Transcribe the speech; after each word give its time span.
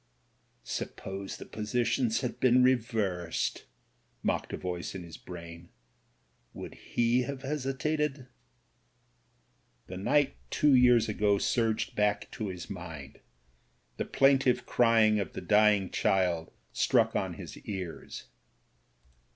'^Suppose 0.65 1.37
the 1.37 1.45
positions 1.45 2.21
had 2.21 2.39
been 2.39 2.63
reversed," 2.63 3.65
mocked 4.23 4.51
a 4.51 4.57
voice 4.57 4.95
in 4.95 5.03
his 5.03 5.15
brain. 5.15 5.69
"Would 6.55 6.73
he 6.73 7.21
have 7.27 7.43
hesitated?'* 7.43 8.25
The 9.85 9.97
night 9.97 10.37
two 10.49 10.73
years 10.73 11.07
ago 11.07 11.37
surged 11.37 11.95
back 11.95 12.31
to 12.31 12.47
his 12.47 12.67
mind; 12.67 13.19
the 13.97 14.05
plaintive 14.05 14.65
crying 14.65 15.19
of 15.19 15.33
the 15.33 15.39
dying 15.41 15.91
child 15.91 16.49
struck 16.73 17.15
on 17.15 17.35
his 17.35 17.55
ears. 17.59 18.23